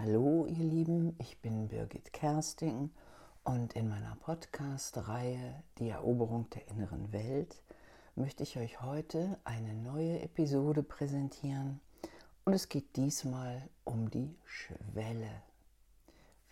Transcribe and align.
Hallo 0.00 0.46
ihr 0.46 0.64
Lieben, 0.64 1.16
ich 1.18 1.40
bin 1.40 1.66
Birgit 1.66 2.12
Kersting 2.12 2.92
und 3.42 3.72
in 3.74 3.88
meiner 3.88 4.14
Podcast-Reihe 4.14 5.64
Die 5.78 5.88
Eroberung 5.88 6.48
der 6.50 6.68
inneren 6.68 7.12
Welt 7.12 7.60
möchte 8.14 8.44
ich 8.44 8.56
euch 8.58 8.80
heute 8.80 9.40
eine 9.42 9.74
neue 9.74 10.20
Episode 10.20 10.84
präsentieren 10.84 11.80
und 12.44 12.52
es 12.52 12.68
geht 12.68 12.94
diesmal 12.94 13.68
um 13.82 14.08
die 14.08 14.36
Schwelle. 14.44 15.42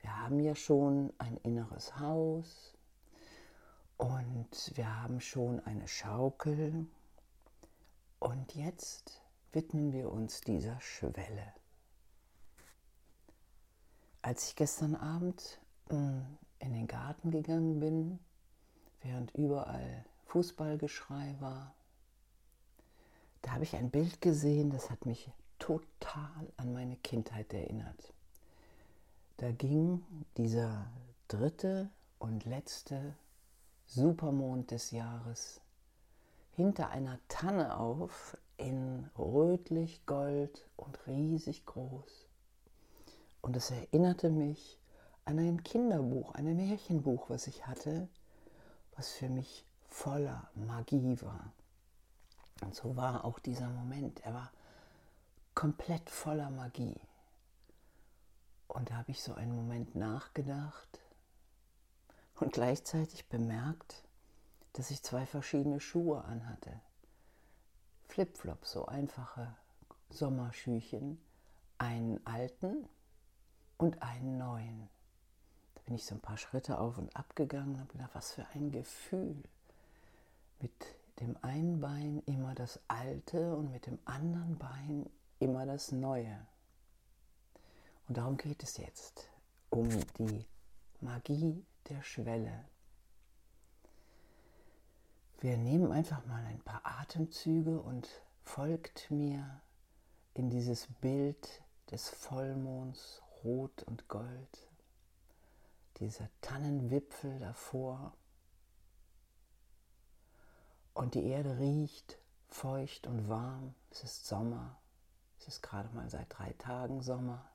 Wir 0.01 0.21
haben 0.21 0.41
ja 0.41 0.57
schon 0.57 1.13
ein 1.19 1.37
inneres 1.45 2.01
Haus 2.01 2.75
und 3.97 4.73
wir 4.75 5.03
haben 5.03 5.21
schon 5.21 5.61
eine 5.61 5.87
Schaukel 5.87 6.89
und 8.19 8.57
jetzt 8.57 9.23
widmen 9.53 9.93
wir 9.93 10.11
uns 10.11 10.41
dieser 10.41 10.81
Schwelle. 10.81 11.55
Als 14.27 14.49
ich 14.49 14.57
gestern 14.57 14.97
Abend 14.97 15.61
hm, 15.89 16.27
in 16.59 16.73
den 16.73 16.89
Garten 16.89 17.31
gegangen 17.31 17.79
bin, 17.79 18.19
während 19.01 19.31
überall 19.37 20.05
Fußballgeschrei 20.25 21.37
war, 21.39 21.77
da 23.43 23.53
habe 23.53 23.63
ich 23.63 23.77
ein 23.77 23.89
Bild 23.89 24.21
gesehen, 24.21 24.71
das 24.71 24.91
hat 24.91 25.07
mich 25.07 25.31
total 25.61 26.53
an 26.57 26.73
meine 26.73 26.97
Kindheit 26.97 27.55
erinnert. 27.55 28.13
Da 29.37 29.53
ging 29.53 30.05
dieser 30.37 30.91
dritte 31.29 31.89
und 32.19 32.45
letzte 32.45 33.15
Supermond 33.87 34.73
des 34.73 34.91
Jahres 34.91 35.61
hinter 36.51 36.91
einer 36.91 37.21
Tanne 37.29 37.79
auf 37.79 38.37
in 38.57 39.09
rötlich 39.17 40.05
Gold 40.05 40.69
und 40.75 41.07
riesig 41.07 41.65
groß. 41.65 42.26
Und 43.47 43.55
es 43.55 43.71
erinnerte 43.71 44.29
mich 44.29 44.77
an 45.25 45.39
ein 45.39 45.63
Kinderbuch, 45.63 46.35
ein 46.35 46.57
Märchenbuch, 46.57 47.31
was 47.31 47.47
ich 47.47 47.65
hatte, 47.65 48.09
was 48.97 49.13
für 49.13 49.29
mich 49.29 49.65
voller 49.89 50.51
Magie 50.57 51.17
war. 51.23 51.53
Und 52.63 52.75
so 52.75 52.97
war 52.97 53.25
auch 53.25 53.39
dieser 53.39 53.69
Moment. 53.69 54.19
Er 54.27 54.35
war 54.35 54.51
komplett 55.55 56.11
voller 56.11 56.51
Magie. 56.51 56.99
Und 58.67 58.91
da 58.91 58.97
habe 58.97 59.13
ich 59.13 59.23
so 59.23 59.35
einen 59.35 59.55
Moment 59.55 59.95
nachgedacht 59.95 60.99
und 62.41 62.53
gleichzeitig 62.53 63.29
bemerkt, 63.29 64.03
dass 64.73 64.91
ich 64.91 65.05
zwei 65.05 65.25
verschiedene 65.25 65.79
Schuhe 65.79 66.25
anhatte. 66.25 66.81
Flipflops, 68.09 68.73
so 68.73 68.87
einfache 68.87 69.55
Sommerschüchen, 70.11 71.21
einen 71.79 72.27
alten 72.27 72.89
und 73.79 74.03
einen 74.03 74.39
neuen. 74.39 74.89
Da 75.75 75.81
bin 75.85 75.95
ich 75.95 76.05
so 76.05 76.15
ein 76.15 76.21
paar 76.21 76.37
Schritte 76.37 76.79
auf 76.79 76.99
und 76.99 77.15
ab 77.15 77.37
gegangen 77.37 77.75
und 77.75 77.81
habe 77.81 77.93
gedacht, 77.93 78.15
was 78.15 78.33
für 78.33 78.47
ein 78.55 78.73
Gefühl. 78.73 79.43
Mit 80.61 80.73
dem 81.21 81.37
einen 81.43 81.81
Bein 81.81 82.23
immer 82.27 82.55
das 82.55 82.81
Alte 82.89 83.55
und 83.55 83.71
mit 83.71 83.87
dem 83.87 83.99
anderen 84.05 84.59
Bein 84.59 85.09
immer 85.39 85.67
das 85.67 85.93
Neue. 85.93 86.39
Und 88.09 88.17
darum 88.17 88.37
geht 88.37 88.63
es 88.63 88.77
jetzt, 88.77 89.29
um 89.71 89.89
die 90.19 90.47
Magie 91.01 91.65
der 91.89 92.03
Schwelle. 92.03 92.65
Wir 95.41 95.57
nehmen 95.57 95.93
einfach 95.93 96.25
mal 96.27 96.45
ein 96.47 96.61
paar 96.61 96.81
Atemzüge 96.85 97.81
und 97.81 98.09
folgt 98.43 99.11
mir 99.11 99.61
in 100.35 100.51
dieses 100.51 100.87
Bild 101.01 101.63
des 101.91 102.09
Vollmonds 102.09 103.23
Rot 103.47 103.85
und 103.85 104.09
Gold, 104.09 104.69
dieser 105.99 106.29
Tannenwipfel 106.41 107.39
davor. 107.39 108.13
Und 110.95 111.15
die 111.15 111.25
Erde 111.27 111.57
riecht 111.61 112.19
feucht 112.49 113.07
und 113.07 113.29
warm. 113.29 113.73
Es 113.91 114.03
ist 114.03 114.27
Sommer. 114.27 114.77
Es 115.39 115.47
ist 115.47 115.63
gerade 115.63 115.89
mal 115.91 116.11
seit 116.11 116.27
drei 116.37 116.55
Tagen 116.55 117.03
Sommer. 117.03 117.49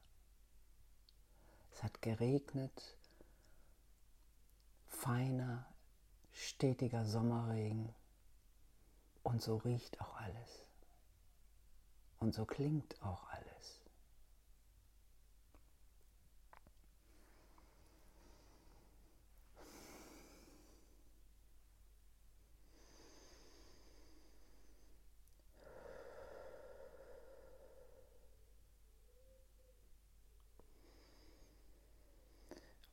Es 1.74 1.84
hat 1.84 2.02
geregnet. 2.02 2.96
Feiner, 4.88 5.66
stetiger 6.32 7.04
Sommerregen. 7.04 7.94
Und 9.24 9.42
so 9.42 9.58
riecht 9.58 10.00
auch 10.00 10.16
alles. 10.16 10.66
Und 12.20 12.34
so 12.34 12.46
klingt 12.46 13.02
auch 13.02 13.28
alles. 13.28 13.81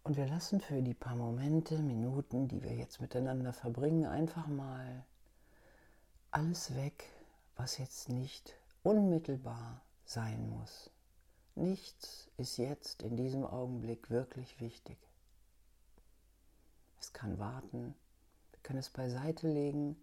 Und 0.08 0.16
wir 0.16 0.26
lassen 0.26 0.62
für 0.62 0.80
die 0.80 0.94
paar 0.94 1.16
Momente, 1.16 1.76
Minuten, 1.80 2.48
die 2.48 2.62
wir 2.62 2.74
jetzt 2.74 2.98
miteinander 2.98 3.52
verbringen, 3.52 4.06
einfach 4.06 4.46
mal 4.46 5.04
alles 6.30 6.74
weg, 6.74 7.10
was 7.56 7.76
jetzt 7.76 8.08
nicht 8.08 8.54
unmittelbar 8.82 9.82
sein 10.06 10.48
muss. 10.48 10.88
Nichts 11.56 12.30
ist 12.38 12.56
jetzt 12.56 13.02
in 13.02 13.18
diesem 13.18 13.44
Augenblick 13.44 14.08
wirklich 14.08 14.58
wichtig. 14.62 14.96
Es 16.98 17.12
kann 17.12 17.38
warten, 17.38 17.94
wir 18.52 18.60
können 18.62 18.78
es 18.78 18.88
beiseite 18.88 19.46
legen 19.46 19.94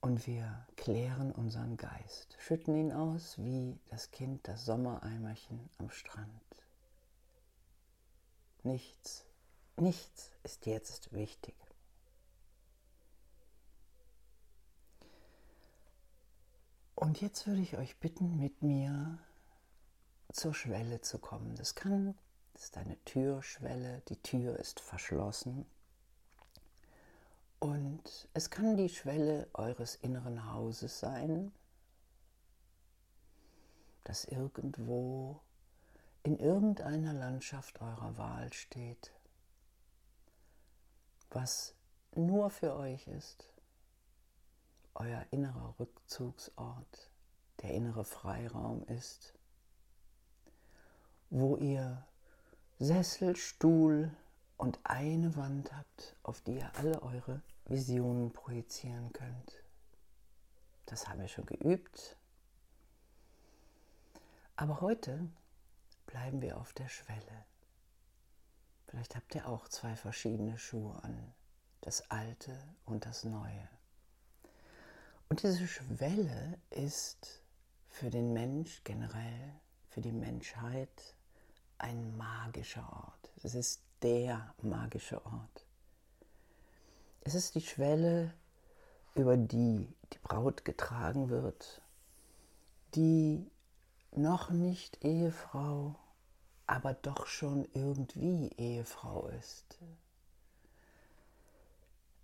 und 0.00 0.28
wir 0.28 0.64
klären 0.76 1.32
unseren 1.32 1.76
Geist, 1.76 2.36
schütten 2.38 2.76
ihn 2.76 2.92
aus 2.92 3.36
wie 3.36 3.80
das 3.88 4.12
Kind 4.12 4.46
das 4.46 4.64
Sommereimerchen 4.64 5.58
am 5.78 5.90
Strand. 5.90 6.49
Nichts, 8.62 9.24
nichts 9.76 10.30
ist 10.42 10.66
jetzt 10.66 11.12
wichtig. 11.12 11.54
Und 16.94 17.22
jetzt 17.22 17.46
würde 17.46 17.62
ich 17.62 17.78
euch 17.78 17.98
bitten, 17.98 18.38
mit 18.38 18.62
mir 18.62 19.18
zur 20.32 20.52
Schwelle 20.52 21.00
zu 21.00 21.18
kommen. 21.18 21.54
Das 21.56 21.74
kann, 21.74 22.14
das 22.52 22.64
ist 22.64 22.76
eine 22.76 23.02
Türschwelle, 23.04 24.02
die 24.08 24.22
Tür 24.22 24.58
ist 24.58 24.80
verschlossen. 24.80 25.64
Und 27.58 28.28
es 28.34 28.50
kann 28.50 28.76
die 28.76 28.90
Schwelle 28.90 29.48
eures 29.54 29.94
inneren 29.96 30.52
Hauses 30.52 31.00
sein, 31.00 31.52
das 34.04 34.24
irgendwo 34.24 35.40
in 36.22 36.38
irgendeiner 36.38 37.12
Landschaft 37.12 37.80
eurer 37.80 38.16
Wahl 38.18 38.52
steht, 38.52 39.12
was 41.30 41.74
nur 42.14 42.50
für 42.50 42.76
euch 42.76 43.06
ist, 43.08 43.48
euer 44.94 45.24
innerer 45.30 45.74
Rückzugsort, 45.78 47.10
der 47.62 47.72
innere 47.72 48.04
Freiraum 48.04 48.84
ist, 48.86 49.34
wo 51.30 51.56
ihr 51.56 52.04
Sessel, 52.78 53.36
Stuhl 53.36 54.10
und 54.56 54.78
eine 54.84 55.36
Wand 55.36 55.72
habt, 55.72 56.16
auf 56.22 56.40
die 56.42 56.56
ihr 56.56 56.70
alle 56.76 57.02
eure 57.02 57.40
Visionen 57.66 58.32
projizieren 58.32 59.12
könnt. 59.12 59.62
Das 60.86 61.08
haben 61.08 61.20
wir 61.20 61.28
schon 61.28 61.46
geübt. 61.46 62.16
Aber 64.56 64.80
heute 64.80 65.28
bleiben 66.10 66.42
wir 66.42 66.58
auf 66.58 66.72
der 66.72 66.88
Schwelle. 66.88 67.44
Vielleicht 68.86 69.14
habt 69.14 69.34
ihr 69.34 69.48
auch 69.48 69.68
zwei 69.68 69.94
verschiedene 69.94 70.58
Schuhe 70.58 71.02
an, 71.02 71.32
das 71.82 72.10
alte 72.10 72.56
und 72.84 73.06
das 73.06 73.24
neue. 73.24 73.68
Und 75.28 75.42
diese 75.42 75.66
Schwelle 75.68 76.58
ist 76.70 77.42
für 77.88 78.10
den 78.10 78.32
Mensch 78.32 78.82
generell, 78.82 79.54
für 79.88 80.00
die 80.00 80.12
Menschheit 80.12 81.14
ein 81.78 82.16
magischer 82.16 82.88
Ort. 82.92 83.32
Es 83.42 83.54
ist 83.54 83.82
der 84.02 84.54
magische 84.60 85.24
Ort. 85.24 85.66
Es 87.20 87.34
ist 87.34 87.54
die 87.54 87.60
Schwelle, 87.60 88.34
über 89.14 89.36
die 89.36 89.94
die 90.12 90.18
Braut 90.18 90.64
getragen 90.64 91.28
wird, 91.28 91.80
die 92.94 93.50
noch 94.12 94.50
nicht 94.50 95.04
Ehefrau, 95.04 95.96
aber 96.70 96.94
doch 96.94 97.26
schon 97.26 97.66
irgendwie 97.74 98.48
Ehefrau 98.56 99.26
ist. 99.40 99.76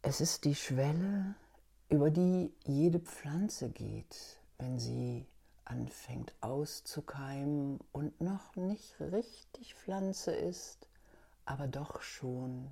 Es 0.02 0.20
ist 0.20 0.44
die 0.44 0.54
Schwelle, 0.54 1.34
über 1.88 2.12
die 2.12 2.54
jede 2.64 3.00
Pflanze 3.00 3.69
geht, 3.70 4.38
wenn 4.58 4.78
sie 4.78 5.26
anfängt 5.64 6.32
auszukeimen 6.43 7.81
und 7.90 8.20
noch 8.20 8.54
nicht 8.54 8.94
richtig 9.00 9.75
Pflanze 9.75 10.31
ist, 10.32 10.87
aber 11.44 11.66
doch 11.66 12.00
schon 12.00 12.70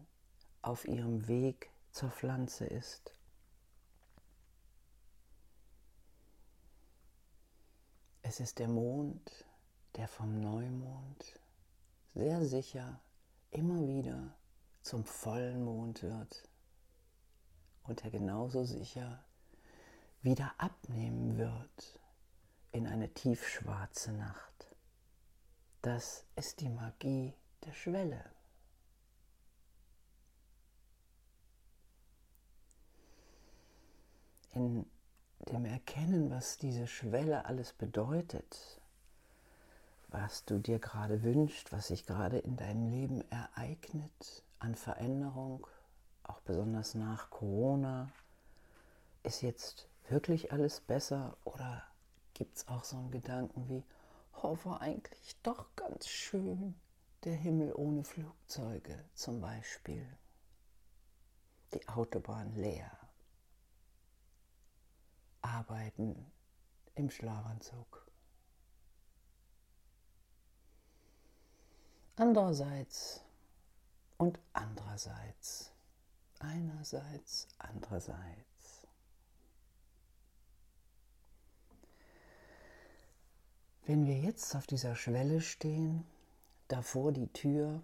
auf 0.62 0.86
ihrem 0.86 1.26
Weg 1.26 1.70
zur 1.90 2.12
Pflanze 2.12 2.66
ist. 2.66 3.12
Es 8.22 8.38
ist 8.38 8.60
der 8.60 8.68
Mond, 8.68 9.44
der 9.96 10.06
vom 10.06 10.40
Neumond 10.40 11.40
sehr 12.14 12.44
sicher 12.44 13.00
immer 13.50 13.86
wieder 13.86 14.36
zum 14.82 15.04
Vollmond 15.04 16.02
wird 16.02 16.48
und 17.84 18.02
der 18.04 18.10
genauso 18.10 18.64
sicher 18.64 19.24
wieder 20.22 20.54
abnehmen 20.58 21.36
wird 21.36 22.00
in 22.72 22.86
eine 22.86 23.12
tiefschwarze 23.12 24.12
Nacht. 24.12 24.74
Das 25.82 26.24
ist 26.36 26.60
die 26.60 26.68
Magie 26.68 27.34
der 27.64 27.72
Schwelle. 27.72 28.24
In 34.52 34.86
dem 35.48 35.64
Erkennen, 35.64 36.30
was 36.30 36.58
diese 36.58 36.86
Schwelle 36.86 37.44
alles 37.44 37.72
bedeutet, 37.72 38.80
was 40.14 40.44
du 40.44 40.60
dir 40.60 40.78
gerade 40.78 41.24
wünschst, 41.24 41.72
was 41.72 41.88
sich 41.88 42.06
gerade 42.06 42.38
in 42.38 42.56
deinem 42.56 42.88
Leben 42.88 43.28
ereignet 43.32 44.44
an 44.60 44.76
Veränderung, 44.76 45.66
auch 46.22 46.40
besonders 46.42 46.94
nach 46.94 47.30
Corona, 47.30 48.12
ist 49.24 49.42
jetzt 49.42 49.88
wirklich 50.08 50.52
alles 50.52 50.80
besser 50.80 51.36
oder 51.44 51.82
gibt 52.32 52.56
es 52.56 52.68
auch 52.68 52.84
so 52.84 52.96
einen 52.96 53.10
Gedanken 53.10 53.68
wie, 53.68 53.82
oh, 54.40 54.56
war 54.62 54.80
eigentlich 54.80 55.36
doch 55.42 55.66
ganz 55.74 56.06
schön 56.06 56.76
der 57.24 57.34
Himmel 57.34 57.72
ohne 57.74 58.04
Flugzeuge 58.04 59.04
zum 59.14 59.40
Beispiel, 59.40 60.06
die 61.72 61.88
Autobahn 61.88 62.54
leer, 62.54 62.90
arbeiten 65.42 66.30
im 66.94 67.10
Schlafanzug. 67.10 68.06
Andererseits 72.16 73.22
und 74.18 74.38
andererseits, 74.52 75.72
einerseits, 76.38 77.48
andererseits. 77.58 78.86
Wenn 83.86 84.06
wir 84.06 84.18
jetzt 84.18 84.54
auf 84.54 84.66
dieser 84.66 84.94
Schwelle 84.94 85.40
stehen, 85.40 86.06
davor 86.68 87.10
die 87.10 87.32
Tür, 87.32 87.82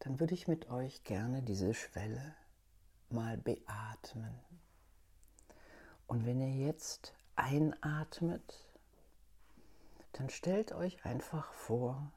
dann 0.00 0.20
würde 0.20 0.34
ich 0.34 0.46
mit 0.46 0.70
euch 0.70 1.02
gerne 1.04 1.42
diese 1.42 1.72
Schwelle 1.72 2.34
mal 3.08 3.38
beatmen. 3.38 4.38
Und 6.06 6.26
wenn 6.26 6.40
ihr 6.40 6.66
jetzt 6.66 7.14
einatmet, 7.34 8.69
dann 10.12 10.30
stellt 10.30 10.72
euch 10.72 11.04
einfach 11.04 11.52
vor, 11.52 12.12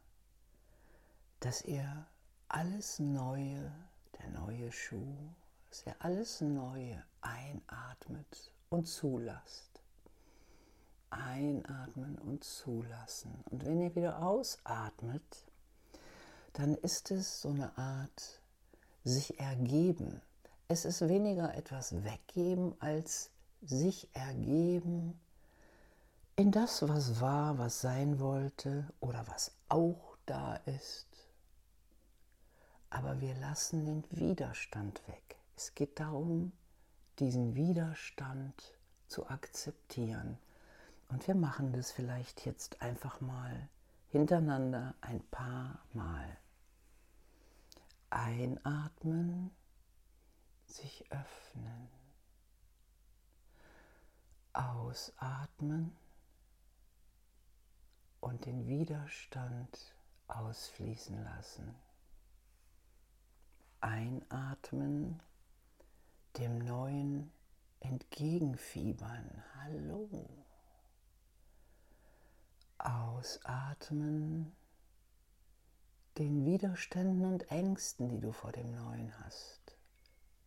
dass 1.40 1.62
ihr 1.64 2.06
alles 2.48 3.00
Neue, 3.00 3.72
der 4.20 4.30
neue 4.30 4.72
Schuh, 4.72 5.18
dass 5.70 5.86
ihr 5.86 5.96
alles 6.00 6.42
Neue 6.42 7.04
einatmet 7.22 8.52
und 8.70 8.86
zulasst. 8.86 9.82
Einatmen 11.10 12.18
und 12.18 12.44
zulassen. 12.44 13.44
Und 13.52 13.66
wenn 13.66 13.82
ihr 13.82 13.96
wieder 13.96 14.24
ausatmet, 14.24 15.46
dann 16.54 16.76
ist 16.76 17.12
es 17.12 17.42
so 17.42 17.50
eine 17.50 17.78
Art 17.78 18.42
sich 19.04 19.40
ergeben. 19.40 20.22
Es 20.68 20.86
ist 20.86 21.08
weniger 21.08 21.54
etwas 21.56 22.04
weggeben 22.04 22.76
als 22.80 23.30
sich 23.62 24.10
ergeben 24.14 25.20
in 26.36 26.52
das, 26.52 26.88
was 26.88 27.22
war, 27.22 27.58
was 27.58 27.82
sein 27.82 28.20
wollte 28.20 28.88
oder 29.00 29.26
was 29.28 29.52
auch 29.70 30.18
da 30.26 30.56
ist. 30.66 31.08
Aber 32.90 33.22
wir 33.22 33.36
lassen 33.36 33.86
den 33.86 34.04
Widerstand 34.12 35.08
weg. 35.08 35.38
Es 35.56 35.76
geht 35.76 36.00
darum, 36.00 36.52
diesen 37.20 37.56
Widerstand 37.56 38.76
zu 39.08 39.28
akzeptieren. 39.30 40.38
Und 41.10 41.28
wir 41.28 41.36
machen 41.36 41.74
das 41.74 41.92
vielleicht 41.92 42.46
jetzt 42.46 42.82
einfach 42.82 43.22
mal 43.22 43.70
hintereinander 44.10 44.96
ein 45.02 45.22
paar 45.30 45.80
Mal. 45.94 46.38
Einatmen, 48.10 49.52
sich 50.66 51.06
öffnen. 51.12 51.90
Ausatmen 54.54 55.96
und 58.24 58.46
den 58.46 58.68
Widerstand 58.68 59.94
ausfließen 60.28 61.22
lassen. 61.26 61.76
Einatmen, 63.82 65.22
dem 66.38 66.60
Neuen 66.60 67.34
entgegenfiebern. 67.82 69.44
Hallo. 69.56 70.30
Ausatmen, 72.78 74.56
den 76.18 76.46
Widerständen 76.46 77.26
und 77.26 77.52
Ängsten, 77.52 78.08
die 78.08 78.22
du 78.22 78.32
vor 78.32 78.54
dem 78.54 78.72
Neuen 78.72 79.14
hast, 79.20 79.78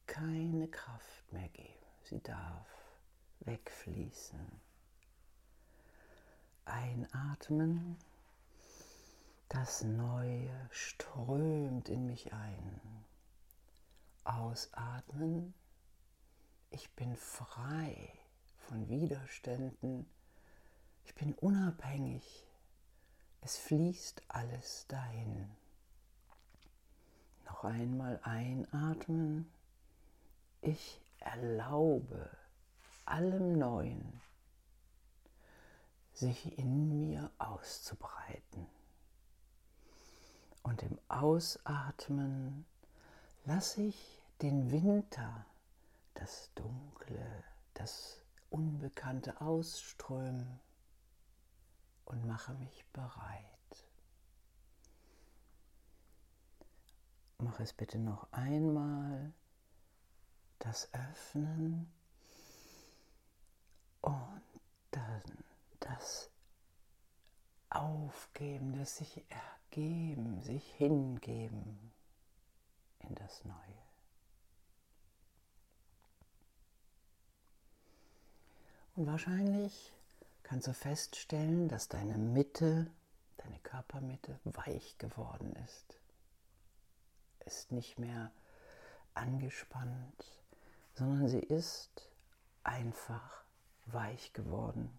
keine 0.07 0.69
Kraft 0.69 1.31
mehr 1.31 1.49
geben. 1.51 1.87
Sie 2.05 2.23
darf 2.23 2.69
wegfließen. 3.41 4.66
Einatmen, 6.77 7.97
das 9.49 9.83
Neue 9.83 10.51
strömt 10.71 11.89
in 11.89 12.07
mich 12.07 12.35
ein. 12.35 12.81
Ausatmen, 14.25 15.55
ich 16.69 16.91
bin 16.91 17.17
frei 17.17 18.13
von 18.59 18.91
Widerständen, 18.91 20.05
ich 21.07 21.15
bin 21.15 21.33
unabhängig, 21.37 22.47
es 23.41 23.57
fließt 23.57 24.23
alles 24.29 24.85
dahin. 24.87 25.49
Noch 27.47 27.65
einmal 27.65 28.21
einatmen, 28.23 29.51
ich 30.61 31.01
erlaube 31.21 32.29
allem 33.07 33.59
Neuen 33.59 34.21
sich 36.17 36.59
in 36.59 36.89
mir 36.89 37.31
auszubreiten. 37.39 38.67
Und 40.63 40.83
im 40.83 40.99
Ausatmen 41.09 42.65
lasse 43.45 43.83
ich 43.83 44.23
den 44.41 44.71
Winter, 44.71 45.45
das 46.15 46.51
Dunkle, 46.55 47.45
das 47.75 48.23
Unbekannte 48.49 49.41
ausströmen 49.41 50.59
und 52.07 52.27
mache 52.27 52.55
mich 52.55 52.85
bereit. 52.93 53.53
Mach 57.39 57.61
es 57.61 57.75
bitte 57.75 57.99
noch 57.99 58.33
einmal, 58.33 59.33
das 60.59 60.89
Öffnen 60.95 61.93
und 64.01 64.43
dann 64.91 65.23
das 65.87 66.31
Aufgeben, 67.71 68.79
das 68.79 68.97
sich 68.97 69.25
ergeben, 69.29 70.43
sich 70.43 70.65
hingeben 70.75 71.93
in 73.01 73.15
das 73.15 73.45
Neue. 73.45 73.57
Und 78.95 79.07
wahrscheinlich 79.07 79.93
kannst 80.43 80.67
du 80.69 80.73
feststellen, 80.73 81.69
dass 81.69 81.89
deine 81.89 82.17
Mitte, 82.17 82.91
deine 83.37 83.59
Körpermitte 83.59 84.39
weich 84.45 84.97
geworden 84.97 85.55
ist. 85.67 86.01
Ist 87.45 87.73
nicht 87.73 87.99
mehr 87.99 88.33
angespannt, 89.15 90.25
sondern 90.95 91.29
sie 91.29 91.41
ist 91.41 92.11
einfach 92.65 93.45
weich 93.85 94.33
geworden. 94.33 94.99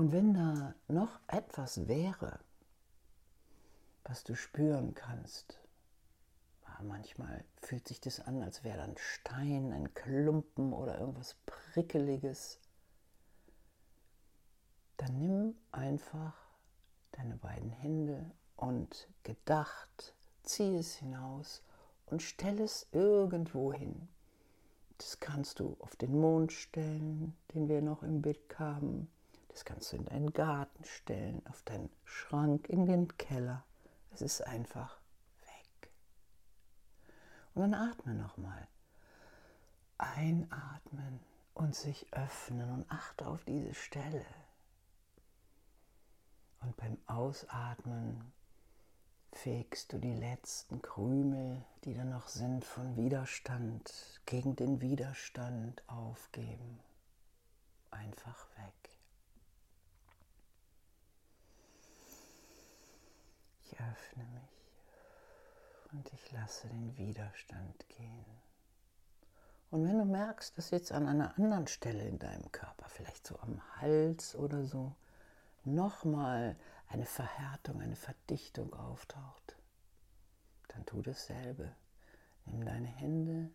Und 0.00 0.12
wenn 0.12 0.32
da 0.32 0.74
noch 0.88 1.20
etwas 1.26 1.86
wäre, 1.86 2.40
was 4.02 4.24
du 4.24 4.34
spüren 4.34 4.94
kannst, 4.94 5.58
ah, 6.64 6.82
manchmal 6.82 7.44
fühlt 7.60 7.86
sich 7.86 8.00
das 8.00 8.18
an, 8.18 8.42
als 8.42 8.64
wäre 8.64 8.78
da 8.78 8.84
ein 8.84 8.96
Stein, 8.96 9.74
ein 9.74 9.92
Klumpen 9.92 10.72
oder 10.72 10.98
irgendwas 10.98 11.36
Prickeliges, 11.44 12.60
dann 14.96 15.18
nimm 15.18 15.54
einfach 15.70 16.32
deine 17.12 17.36
beiden 17.36 17.70
Hände 17.70 18.30
und 18.56 19.06
gedacht, 19.22 20.14
zieh 20.44 20.76
es 20.76 20.94
hinaus 20.94 21.62
und 22.06 22.22
stell 22.22 22.58
es 22.62 22.86
irgendwo 22.92 23.70
hin. 23.70 24.08
Das 24.96 25.20
kannst 25.20 25.60
du 25.60 25.76
auf 25.78 25.94
den 25.96 26.18
Mond 26.18 26.52
stellen, 26.52 27.36
den 27.52 27.68
wir 27.68 27.82
noch 27.82 28.02
im 28.02 28.22
Bild 28.22 28.58
haben. 28.58 29.10
Das 29.50 29.64
kannst 29.64 29.92
du 29.92 29.96
in 29.96 30.04
deinen 30.04 30.32
Garten 30.32 30.84
stellen, 30.84 31.44
auf 31.46 31.62
deinen 31.62 31.90
Schrank, 32.04 32.68
in 32.68 32.86
den 32.86 33.16
Keller. 33.18 33.64
Es 34.12 34.22
ist 34.22 34.46
einfach 34.46 34.98
weg. 35.42 35.90
Und 37.54 37.62
dann 37.62 37.74
atme 37.74 38.14
nochmal. 38.14 38.68
Einatmen 39.98 41.20
und 41.54 41.74
sich 41.74 42.06
öffnen 42.12 42.70
und 42.70 42.90
achte 42.90 43.26
auf 43.26 43.44
diese 43.44 43.74
Stelle. 43.74 44.24
Und 46.60 46.76
beim 46.76 46.98
Ausatmen 47.06 48.32
fegst 49.32 49.92
du 49.92 49.98
die 49.98 50.14
letzten 50.14 50.80
Krümel, 50.80 51.64
die 51.84 51.94
da 51.94 52.04
noch 52.04 52.28
sind, 52.28 52.64
von 52.64 52.96
Widerstand, 52.96 54.20
gegen 54.26 54.56
den 54.56 54.80
Widerstand 54.80 55.82
aufgeben. 55.88 56.80
Einfach 57.90 58.46
weg. 58.56 58.99
Ich 63.70 63.80
öffne 63.80 64.24
mich 64.24 65.92
und 65.92 66.12
ich 66.12 66.32
lasse 66.32 66.68
den 66.68 66.96
Widerstand 66.96 67.88
gehen. 67.88 68.24
Und 69.70 69.86
wenn 69.86 69.98
du 69.98 70.04
merkst, 70.04 70.58
dass 70.58 70.70
jetzt 70.70 70.90
an 70.90 71.06
einer 71.06 71.36
anderen 71.36 71.68
Stelle 71.68 72.02
in 72.04 72.18
deinem 72.18 72.50
Körper, 72.50 72.88
vielleicht 72.88 73.26
so 73.26 73.38
am 73.38 73.62
Hals 73.76 74.34
oder 74.34 74.64
so, 74.64 74.96
nochmal 75.64 76.56
eine 76.88 77.06
Verhärtung, 77.06 77.80
eine 77.80 77.94
Verdichtung 77.94 78.74
auftaucht, 78.74 79.56
dann 80.68 80.84
tu 80.86 81.00
dasselbe. 81.02 81.72
Nimm 82.46 82.64
deine 82.64 82.88
Hände, 82.88 83.50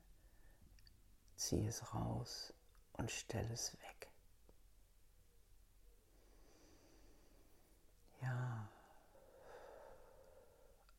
zieh 1.36 1.66
es 1.68 1.94
raus 1.94 2.54
und 2.94 3.12
stell 3.12 3.50
es 3.52 3.74
weg. 3.74 4.10
Ja, 8.22 8.70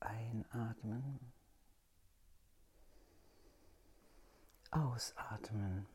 einatmen, 0.06 1.20
ausatmen. 4.70 5.86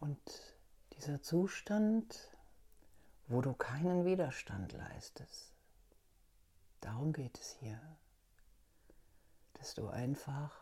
Und 0.00 0.18
dieser 0.92 1.22
Zustand, 1.22 2.30
wo 3.26 3.40
du 3.40 3.52
keinen 3.52 4.04
Widerstand 4.04 4.72
leistest. 4.72 5.52
Darum 6.80 7.12
geht 7.12 7.38
es 7.38 7.50
hier, 7.60 7.80
dass 9.54 9.74
du 9.74 9.88
einfach 9.88 10.52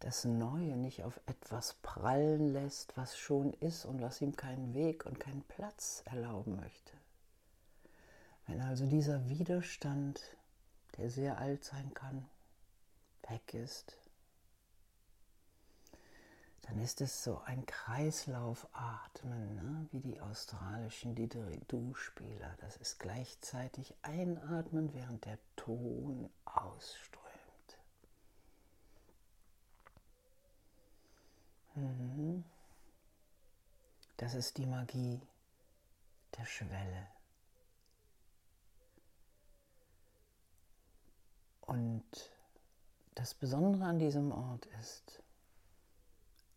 das 0.00 0.24
Neue 0.24 0.76
nicht 0.76 1.04
auf 1.04 1.20
etwas 1.26 1.74
prallen 1.74 2.52
lässt, 2.52 2.96
was 2.96 3.18
schon 3.18 3.52
ist 3.54 3.84
und 3.84 4.00
was 4.00 4.20
ihm 4.20 4.36
keinen 4.36 4.74
Weg 4.74 5.06
und 5.06 5.18
keinen 5.18 5.42
Platz 5.42 6.02
erlauben 6.06 6.56
möchte. 6.56 6.92
Wenn 8.46 8.60
also 8.60 8.86
dieser 8.86 9.28
Widerstand, 9.28 10.20
der 10.96 11.10
sehr 11.10 11.38
alt 11.38 11.64
sein 11.64 11.92
kann, 11.94 12.28
weg 13.28 13.54
ist, 13.54 13.96
dann 16.62 16.80
ist 16.80 17.00
es 17.00 17.22
so 17.22 17.40
ein 17.44 17.64
Kreislaufatmen, 17.66 19.54
ne? 19.54 19.88
wie 19.92 20.00
die 20.00 20.20
australischen 20.20 21.14
Didgeridoo-Spieler. 21.14 22.56
Das 22.60 22.76
ist 22.76 22.98
gleichzeitig 22.98 23.94
Einatmen, 24.02 24.92
während 24.92 25.24
der 25.24 25.38
Ton 25.54 26.28
ausströmt. 26.44 27.26
Mhm. 31.74 32.44
Das 34.16 34.34
ist 34.34 34.56
die 34.56 34.66
Magie 34.66 35.20
der 36.36 36.46
Schwelle. 36.46 37.15
Und 41.66 42.04
das 43.14 43.34
Besondere 43.34 43.84
an 43.84 43.98
diesem 43.98 44.30
Ort 44.32 44.66
ist, 44.80 45.22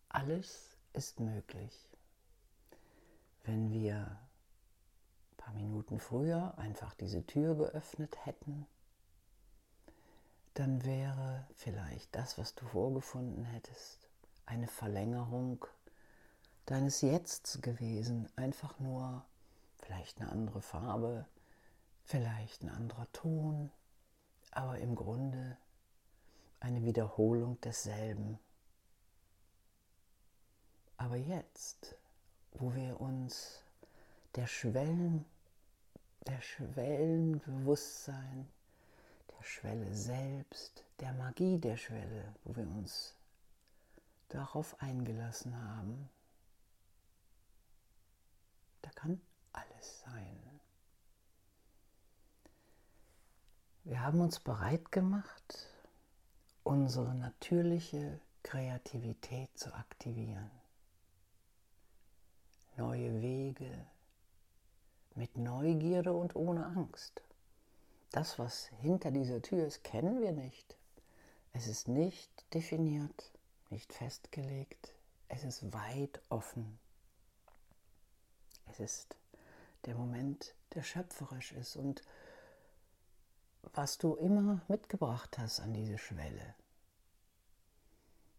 alles 0.08 0.76
ist 0.92 1.20
möglich, 1.20 1.88
wenn 3.44 3.70
wir 3.70 3.96
ein 3.96 5.36
paar 5.36 5.54
Minuten 5.54 5.98
früher 5.98 6.56
einfach 6.58 6.94
diese 6.94 7.26
Tür 7.26 7.56
geöffnet 7.56 8.24
hätten. 8.24 8.66
Dann 10.54 10.84
wäre 10.84 11.46
vielleicht 11.54 12.14
das, 12.14 12.38
was 12.38 12.54
du 12.54 12.66
vorgefunden 12.66 13.44
hättest, 13.44 14.08
eine 14.46 14.66
Verlängerung 14.66 15.64
deines 16.66 17.00
Jetzts 17.00 17.60
gewesen. 17.62 18.28
Einfach 18.36 18.78
nur 18.78 19.24
vielleicht 19.78 20.20
eine 20.20 20.30
andere 20.30 20.60
Farbe, 20.60 21.26
vielleicht 22.04 22.62
ein 22.62 22.68
anderer 22.68 23.10
Ton, 23.12 23.70
aber 24.50 24.78
im 24.78 24.94
Grunde 24.94 25.56
eine 26.60 26.84
Wiederholung 26.84 27.60
desselben. 27.60 28.38
Aber 30.96 31.16
jetzt, 31.16 31.96
wo 32.52 32.74
wir 32.74 33.00
uns 33.00 33.62
der 34.34 34.46
Schwellen, 34.46 35.24
der 36.26 36.40
Schwellenbewusstsein, 36.42 38.48
der 39.30 39.42
Schwelle 39.42 39.94
selbst, 39.94 40.84
der 41.00 41.12
Magie 41.14 41.58
der 41.58 41.76
Schwelle, 41.76 42.34
wo 42.44 42.54
wir 42.54 42.68
uns 42.68 43.16
darauf 44.28 44.80
eingelassen 44.82 45.56
haben, 45.56 46.10
da 48.82 48.90
kann 48.90 49.20
alles 49.52 50.00
sein. 50.00 50.49
Wir 53.84 54.02
haben 54.02 54.20
uns 54.20 54.40
bereit 54.40 54.92
gemacht, 54.92 55.68
unsere 56.64 57.14
natürliche 57.14 58.20
Kreativität 58.42 59.50
zu 59.58 59.74
aktivieren 59.74 60.50
neue 62.80 63.20
Wege, 63.20 63.86
mit 65.14 65.36
Neugierde 65.36 66.14
und 66.14 66.34
ohne 66.34 66.64
Angst. 66.64 67.22
Das, 68.10 68.38
was 68.38 68.70
hinter 68.80 69.10
dieser 69.10 69.42
Tür 69.42 69.66
ist, 69.66 69.84
kennen 69.84 70.22
wir 70.22 70.32
nicht. 70.32 70.76
Es 71.52 71.66
ist 71.66 71.88
nicht 71.88 72.30
definiert, 72.54 73.32
nicht 73.68 73.92
festgelegt, 73.92 74.94
es 75.28 75.44
ist 75.44 75.72
weit 75.74 76.22
offen. 76.30 76.78
Es 78.70 78.80
ist 78.80 79.14
der 79.84 79.94
Moment, 79.94 80.54
der 80.74 80.82
schöpferisch 80.82 81.52
ist 81.52 81.76
und 81.76 82.02
was 83.62 83.98
du 83.98 84.14
immer 84.14 84.60
mitgebracht 84.68 85.38
hast 85.38 85.60
an 85.60 85.72
diese 85.72 85.98
Schwelle. 85.98 86.54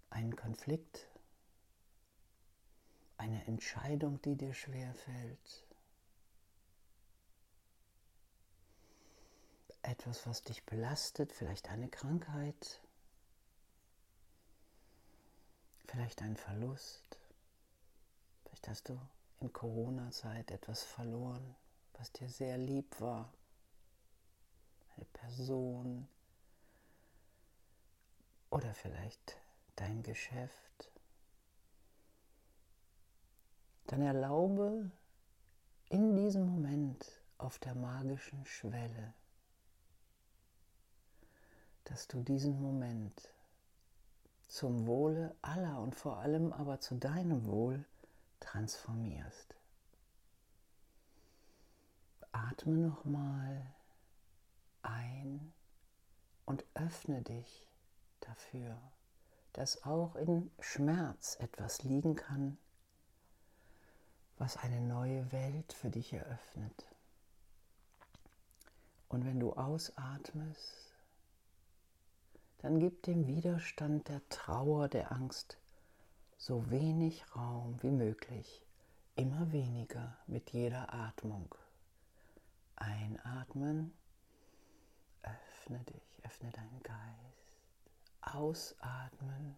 Ein 0.09 0.35
Konflikt, 0.35 1.07
eine 3.17 3.45
Entscheidung, 3.45 4.21
die 4.23 4.35
dir 4.35 4.53
schwer 4.53 4.93
fällt. 4.93 5.67
Etwas, 9.83 10.27
was 10.27 10.41
dich 10.43 10.65
belastet, 10.65 11.31
vielleicht 11.31 11.69
eine 11.69 11.89
Krankheit, 11.89 12.81
vielleicht 15.87 16.21
ein 16.21 16.35
Verlust. 16.35 17.17
Vielleicht 18.43 18.67
hast 18.67 18.89
du 18.89 18.99
in 19.39 19.51
Corona-Zeit 19.53 20.51
etwas 20.51 20.83
verloren, 20.83 21.55
was 21.93 22.11
dir 22.11 22.29
sehr 22.29 22.57
lieb 22.57 22.99
war. 22.99 23.33
Eine 24.95 25.05
Person 25.05 26.07
oder 28.49 28.73
vielleicht 28.73 29.37
dein 29.75 30.03
Geschäft 30.03 30.91
dann 33.91 34.01
erlaube 34.01 34.89
in 35.89 36.15
diesem 36.15 36.45
Moment 36.45 37.05
auf 37.37 37.59
der 37.59 37.75
magischen 37.75 38.45
Schwelle, 38.45 39.13
dass 41.83 42.07
du 42.07 42.23
diesen 42.23 42.61
Moment 42.61 43.33
zum 44.47 44.87
Wohle 44.87 45.35
aller 45.41 45.81
und 45.81 45.95
vor 45.95 46.19
allem 46.19 46.53
aber 46.53 46.79
zu 46.79 46.95
deinem 46.95 47.45
Wohl 47.45 47.83
transformierst. 48.39 49.55
Atme 52.31 52.77
nochmal 52.77 53.65
ein 54.83 55.53
und 56.45 56.65
öffne 56.73 57.21
dich 57.21 57.67
dafür, 58.19 58.77
dass 59.53 59.83
auch 59.83 60.15
in 60.15 60.51
Schmerz 60.59 61.37
etwas 61.39 61.83
liegen 61.83 62.15
kann, 62.15 62.57
was 64.37 64.57
eine 64.57 64.81
neue 64.81 65.31
Welt 65.31 65.73
für 65.73 65.89
dich 65.89 66.13
eröffnet. 66.13 66.87
Und 69.09 69.25
wenn 69.25 69.39
du 69.39 69.53
ausatmest, 69.53 70.93
dann 72.59 72.79
gib 72.79 73.03
dem 73.03 73.27
Widerstand 73.27 74.07
der 74.07 74.21
Trauer, 74.29 74.87
der 74.87 75.11
Angst 75.11 75.57
so 76.37 76.69
wenig 76.71 77.23
Raum 77.35 77.81
wie 77.83 77.91
möglich, 77.91 78.65
immer 79.15 79.51
weniger 79.51 80.17
mit 80.27 80.51
jeder 80.51 80.93
Atmung. 80.93 81.53
Einatmen, 82.75 83.93
öffne 85.23 85.79
dich, 85.85 86.19
öffne 86.23 86.51
deinen 86.51 86.83
Geist. 86.83 87.41
Ausatmen, 88.21 89.57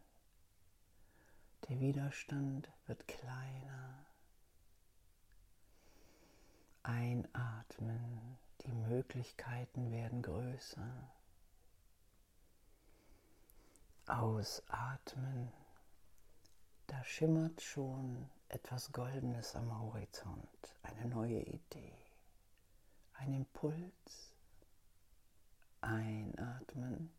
der 1.68 1.80
Widerstand 1.80 2.72
wird 2.88 3.08
kleiner. 3.08 4.06
Einatmen, 6.84 8.38
die 8.62 8.72
Möglichkeiten 8.72 9.92
werden 9.92 10.22
größer. 10.22 11.12
Ausatmen, 14.08 15.52
da 16.88 17.04
schimmert 17.06 17.62
schon 17.62 18.30
etwas 18.50 18.92
Goldenes 18.92 19.56
am 19.56 19.80
Horizont, 19.82 20.76
eine 20.84 21.06
neue 21.08 21.40
Idee, 21.40 21.96
ein 23.14 23.34
Impuls. 23.34 24.23
Einatmen, 25.84 27.12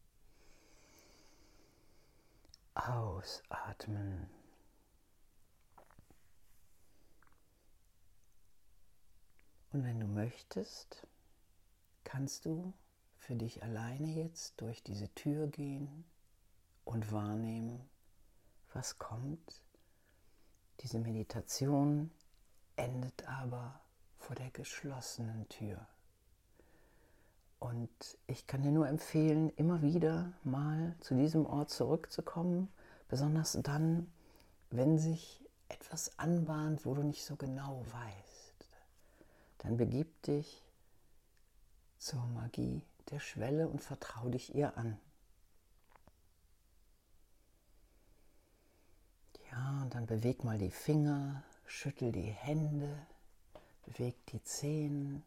ausatmen. 2.75 4.29
Und 9.73 9.85
wenn 9.85 10.01
du 10.01 10.07
möchtest, 10.07 11.07
kannst 12.05 12.47
du 12.47 12.73
für 13.19 13.35
dich 13.35 13.63
alleine 13.63 14.09
jetzt 14.09 14.61
durch 14.61 14.83
diese 14.83 15.13
Tür 15.15 15.49
gehen 15.49 16.05
und 16.85 17.11
wahrnehmen, 17.13 17.89
was 18.73 18.99
kommt. 18.99 19.63
Diese 20.81 20.99
Meditation 20.99 22.11
endet 22.77 23.27
aber 23.29 23.81
vor 24.19 24.37
der 24.37 24.51
geschlossenen 24.51 25.49
Tür. 25.49 25.87
Und 27.59 27.91
ich 28.27 28.47
kann 28.47 28.63
dir 28.63 28.73
nur 28.73 28.89
empfehlen, 28.89 29.51
immer 29.57 29.83
wieder 29.83 30.33
mal 30.43 30.95
zu 31.01 31.15
diesem 31.15 31.47
Ort 31.47 31.71
zurückzukommen, 31.71 32.69
besonders 33.09 33.59
dann, 33.63 34.13
wenn 34.71 34.99
sich 34.99 35.45
etwas 35.69 36.19
anbahnt, 36.19 36.85
wo 36.85 36.95
du 36.95 37.03
nicht 37.03 37.25
so 37.25 37.37
genau 37.37 37.85
weißt 37.91 38.35
dann 39.65 39.79
begib 39.79 40.23
dich 40.25 40.63
zur 41.99 42.23
Magie 42.27 42.83
der 43.11 43.19
Schwelle 43.19 43.67
und 43.67 43.83
vertrau 43.83 44.29
dich 44.29 44.55
ihr 44.55 44.77
an. 44.77 44.99
Ja, 49.51 49.81
und 49.83 49.95
dann 49.95 50.05
beweg 50.05 50.45
mal 50.45 50.59
die 50.59 50.71
Finger, 50.71 51.43
schüttel 51.65 52.13
die 52.13 52.31
Hände, 52.31 53.07
beweg 53.87 54.15
die 54.27 54.43
Zehen. 54.43 55.23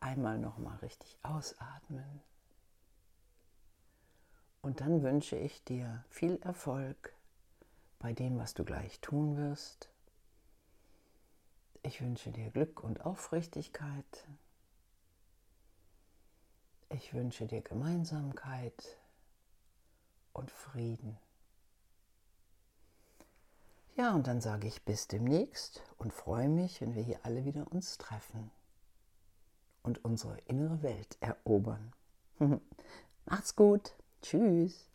Einmal 0.00 0.38
noch 0.38 0.58
mal 0.58 0.76
richtig 0.76 1.18
ausatmen. 1.22 2.20
Und 4.60 4.80
dann 4.80 5.02
wünsche 5.02 5.36
ich 5.36 5.64
dir 5.64 6.04
viel 6.10 6.36
Erfolg 6.42 7.14
bei 7.98 8.12
dem, 8.12 8.38
was 8.38 8.52
du 8.52 8.64
gleich 8.64 9.00
tun 9.00 9.38
wirst. 9.38 9.88
Ich 11.82 12.02
wünsche 12.02 12.30
dir 12.30 12.50
Glück 12.50 12.84
und 12.84 13.06
Aufrichtigkeit. 13.06 14.28
Ich 16.90 17.14
wünsche 17.14 17.46
dir 17.46 17.62
Gemeinsamkeit 17.62 18.98
und 20.34 20.50
Frieden. 20.50 21.16
Ja, 23.96 24.14
und 24.14 24.26
dann 24.26 24.42
sage 24.42 24.66
ich 24.66 24.82
bis 24.84 25.08
demnächst 25.08 25.82
und 25.96 26.12
freue 26.12 26.48
mich, 26.48 26.80
wenn 26.82 26.94
wir 26.94 27.02
hier 27.02 27.20
alle 27.22 27.44
wieder 27.44 27.70
uns 27.72 27.96
treffen 27.96 28.50
und 29.84 30.04
unsere 30.04 30.38
innere 30.46 30.82
Welt 30.82 31.16
erobern. 31.20 31.92
Macht's 33.26 33.54
gut. 33.54 33.94
Tschüss. 34.22 34.90